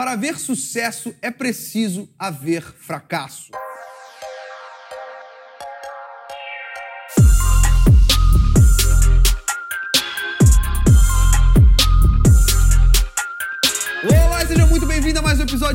[0.00, 3.52] Para haver sucesso é preciso haver fracasso.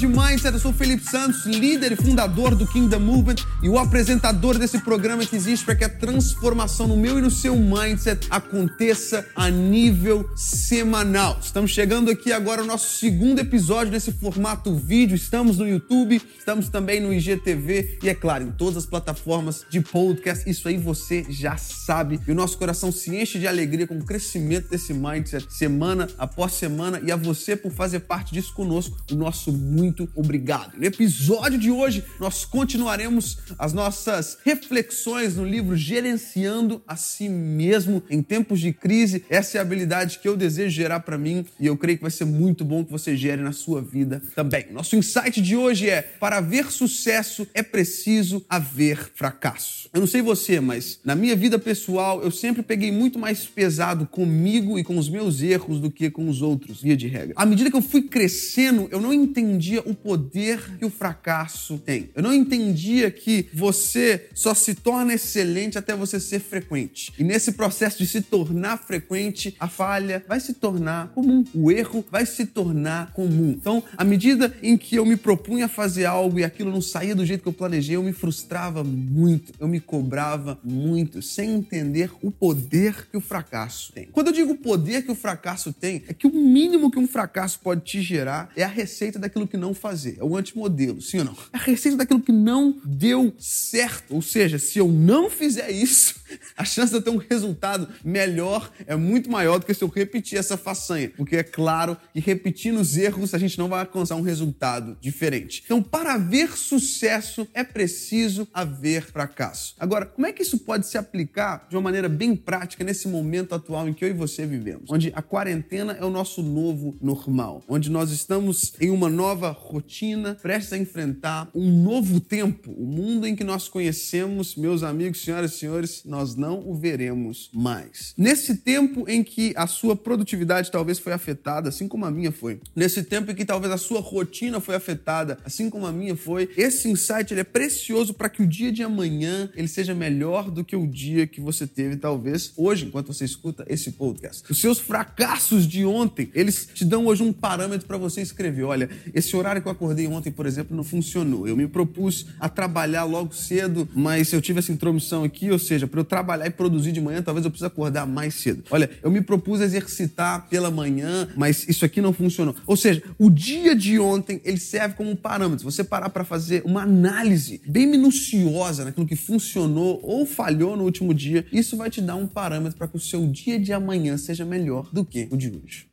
[0.00, 0.54] De Mindset.
[0.54, 4.78] Eu sou o Felipe Santos, líder e fundador do Kingdom Movement e o apresentador desse
[4.78, 9.50] programa que existe para que a transformação no meu e no seu mindset aconteça a
[9.50, 11.38] nível semanal.
[11.42, 15.14] Estamos chegando aqui agora ao nosso segundo episódio nesse formato vídeo.
[15.14, 19.82] Estamos no YouTube, estamos também no IGTV e, é claro, em todas as plataformas de
[19.82, 20.48] podcast.
[20.48, 22.18] Isso aí você já sabe.
[22.26, 26.52] E o nosso coração se enche de alegria com o crescimento desse mindset semana após
[26.52, 28.96] semana e a você por fazer parte disso conosco.
[29.10, 30.76] O nosso muito obrigado.
[30.76, 38.02] No episódio de hoje, nós continuaremos as nossas reflexões no livro Gerenciando a Si Mesmo
[38.10, 39.24] em Tempos de Crise.
[39.28, 42.10] Essa é a habilidade que eu desejo gerar para mim e eu creio que vai
[42.10, 44.66] ser muito bom que você gere na sua vida também.
[44.70, 49.88] Nosso insight de hoje é: para haver sucesso é preciso haver fracasso.
[49.92, 54.06] Eu não sei você, mas na minha vida pessoal eu sempre peguei muito mais pesado
[54.06, 57.34] comigo e com os meus erros do que com os outros, via de regra.
[57.36, 62.10] À medida que eu fui crescendo, eu não entendia o poder que o fracasso tem.
[62.14, 67.12] Eu não entendia que você só se torna excelente até você ser frequente.
[67.18, 72.04] E nesse processo de se tornar frequente, a falha vai se tornar comum, o erro
[72.10, 73.50] vai se tornar comum.
[73.50, 77.26] Então, à medida em que eu me propunha fazer algo e aquilo não saía do
[77.26, 82.30] jeito que eu planejei, eu me frustrava muito, eu me cobrava muito, sem entender o
[82.30, 84.06] poder que o fracasso tem.
[84.06, 87.06] Quando eu digo o poder que o fracasso tem, é que o mínimo que um
[87.06, 90.16] fracasso pode te gerar é a receita daquilo que não fazer.
[90.18, 91.36] É o antimodelo, sim ou não?
[91.52, 94.14] É a receita daquilo que não deu certo.
[94.14, 96.16] Ou seja, se eu não fizer isso,
[96.56, 99.88] a chance de eu ter um resultado melhor é muito maior do que se eu
[99.88, 101.10] repetir essa façanha.
[101.16, 105.62] Porque é claro que repetindo os erros a gente não vai alcançar um resultado diferente.
[105.64, 109.74] Então, para haver sucesso é preciso haver fracasso.
[109.78, 113.54] Agora, como é que isso pode se aplicar de uma maneira bem prática nesse momento
[113.54, 114.90] atual em que eu e você vivemos?
[114.90, 120.36] Onde a quarentena é o nosso novo normal, onde nós estamos em uma nova rotina,
[120.42, 125.54] prestes a enfrentar um novo tempo, o mundo em que nós conhecemos, meus amigos, senhoras
[125.54, 128.14] e senhores, nós não o veremos mais.
[128.16, 132.60] Nesse tempo em que a sua produtividade talvez foi afetada, assim como a minha foi,
[132.74, 136.48] nesse tempo em que talvez a sua rotina foi afetada, assim como a minha foi,
[136.56, 140.64] esse insight ele é precioso para que o dia de amanhã ele seja melhor do
[140.64, 144.50] que o dia que você teve talvez hoje, enquanto você escuta esse podcast.
[144.50, 148.64] Os seus fracassos de ontem, eles te dão hoje um parâmetro para você escrever.
[148.64, 151.46] Olha, esse horário que eu acordei ontem, por exemplo, não funcionou.
[151.46, 155.86] Eu me propus a trabalhar logo cedo, mas eu tive essa intromissão aqui, ou seja,
[155.86, 158.64] para eu trabalhar e produzir de manhã, talvez eu precise acordar mais cedo.
[158.70, 162.54] Olha, eu me propus exercitar pela manhã, mas isso aqui não funcionou.
[162.66, 165.64] Ou seja, o dia de ontem, ele serve como um parâmetro.
[165.64, 171.14] Você parar para fazer uma análise bem minuciosa naquilo que funcionou ou falhou no último
[171.14, 174.44] dia, isso vai te dar um parâmetro para que o seu dia de amanhã seja
[174.44, 175.88] melhor do que o de hoje.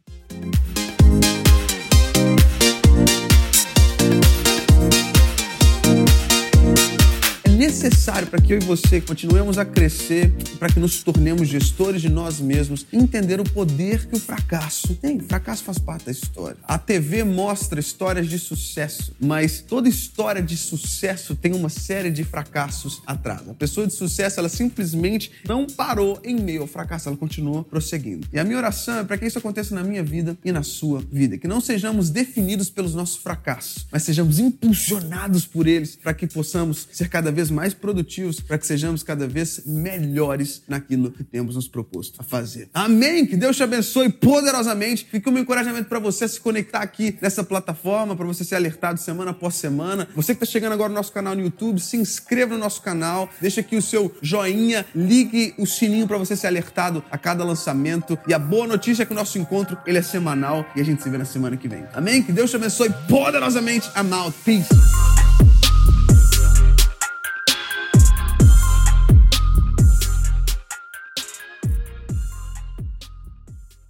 [7.68, 12.08] Necessário para que eu e você continuemos a crescer, para que nos tornemos gestores de
[12.08, 15.18] nós mesmos, entender o poder que o fracasso tem.
[15.18, 16.56] O fracasso faz parte da história.
[16.64, 22.24] A TV mostra histórias de sucesso, mas toda história de sucesso tem uma série de
[22.24, 23.42] fracassos atrás.
[23.50, 28.30] A pessoa de sucesso, ela simplesmente não parou em meio ao fracasso, ela continuou prosseguindo.
[28.32, 31.04] E a minha oração é para que isso aconteça na minha vida e na sua
[31.12, 36.26] vida, que não sejamos definidos pelos nossos fracassos, mas sejamos impulsionados por eles para que
[36.26, 41.56] possamos ser cada vez mais produtivos, para que sejamos cada vez melhores naquilo que temos
[41.56, 42.70] nos proposto a fazer.
[42.74, 43.26] Amém?
[43.26, 45.08] Que Deus te abençoe poderosamente.
[45.10, 49.32] Fica meu encorajamento para você se conectar aqui nessa plataforma, para você ser alertado semana
[49.32, 50.08] após semana.
[50.16, 53.30] Você que está chegando agora no nosso canal no YouTube, se inscreva no nosso canal,
[53.42, 58.18] deixa aqui o seu joinha, ligue o sininho para você ser alertado a cada lançamento.
[58.28, 61.02] E a boa notícia é que o nosso encontro ele é semanal e a gente
[61.04, 61.86] se vê na semana que vem.
[61.94, 62.22] Amém?
[62.22, 63.90] Que Deus te abençoe poderosamente.
[63.96, 64.36] I'm out.
[64.44, 65.07] Peace.